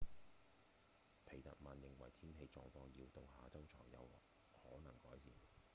[1.27, 4.09] 皮特曼認為天氣狀況要到下週才有
[4.51, 5.31] 可能改善